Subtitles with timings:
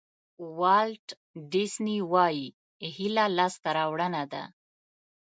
[0.59, 1.07] والټ
[1.51, 2.45] ډیسني وایي
[2.95, 4.43] هیله لاسته راوړنه ده.